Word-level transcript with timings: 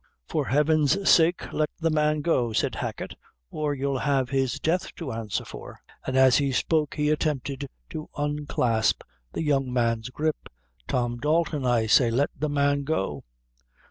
"For 0.25 0.47
Heaven's 0.47 1.07
sake, 1.07 1.53
let 1.53 1.69
the 1.79 1.91
man 1.91 2.21
go," 2.21 2.53
said 2.53 2.73
Hacket, 2.73 3.13
"or 3.51 3.75
you'll 3.75 3.99
have 3.99 4.31
his 4.31 4.59
death 4.59 4.95
to 4.95 5.11
answer 5.11 5.45
for" 5.45 5.79
and 6.07 6.17
as 6.17 6.37
he 6.37 6.51
spoke 6.51 6.95
he 6.95 7.09
attempted 7.11 7.69
to 7.91 8.09
unclasp 8.17 9.03
the 9.33 9.43
young 9.43 9.71
man's 9.71 10.09
grip; 10.09 10.49
"Tom 10.87 11.17
Dalton, 11.19 11.67
I 11.67 11.85
say, 11.85 12.09
let 12.09 12.31
the 12.35 12.49
man 12.49 12.81
go." 12.83 13.25